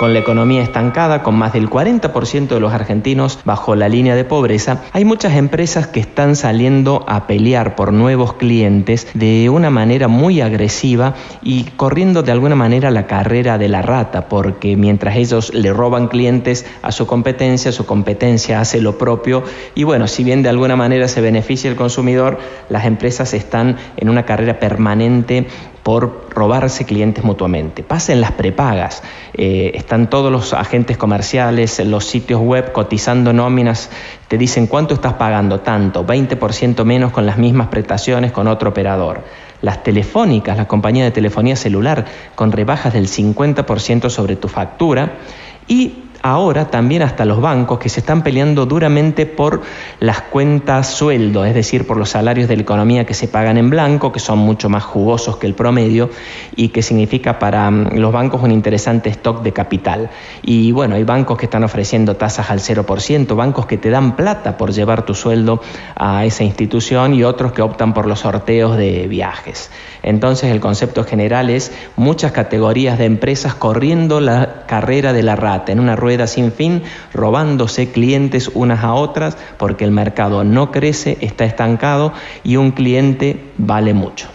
[0.00, 4.24] Con la economía estancada, con más del 40% de los argentinos bajo la línea de
[4.24, 10.08] pobreza, hay muchas empresas que están saliendo a pelear por nuevos clientes de una manera
[10.08, 15.52] muy agresiva y corriendo de alguna manera la carrera de la rata, porque mientras ellos
[15.52, 19.44] le roban clientes a su competencia, su competencia hace lo propio
[19.74, 22.38] y bueno, si bien de alguna manera se beneficia el consumidor,
[22.70, 25.46] las empresas están en una carrera permanente
[25.82, 27.82] por robarse clientes mutuamente.
[27.82, 29.02] Pasa en las prepagas.
[29.32, 33.90] Eh, están todos los agentes comerciales, los sitios web cotizando nóminas,
[34.28, 39.24] te dicen cuánto estás pagando, tanto, 20% menos con las mismas prestaciones con otro operador.
[39.62, 45.18] Las telefónicas, la compañía de telefonía celular, con rebajas del 50% sobre tu factura.
[45.66, 49.62] Y ahora también hasta los bancos que se están peleando duramente por
[50.00, 53.70] las cuentas sueldo, es decir, por los salarios de la economía que se pagan en
[53.70, 56.10] blanco, que son mucho más jugosos que el promedio
[56.56, 60.10] y que significa para mm, los bancos un interesante stock de capital.
[60.42, 64.56] Y bueno, hay bancos que están ofreciendo tasas al 0%, bancos que te dan plata
[64.56, 65.60] por llevar tu sueldo
[65.96, 69.70] a esa institución y otros que optan por los sorteos de viajes.
[70.02, 75.72] Entonces el concepto general es muchas categorías de empresas corriendo la carrera de la rata
[75.72, 81.18] en una rueda sin fin, robándose clientes unas a otras, porque el mercado no crece,
[81.20, 82.12] está estancado
[82.44, 84.28] y un cliente vale mucho.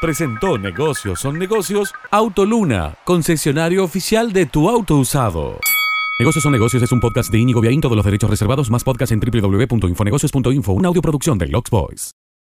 [0.00, 5.58] Presentó Negocios son negocios Autoluna, concesionario oficial de tu auto usado.
[6.20, 9.12] Negocios son negocios es un podcast de Inigo Viaín, todos los derechos reservados, más podcast
[9.12, 12.17] en www.infonegocios.info, una audioproducción de Lux Boys.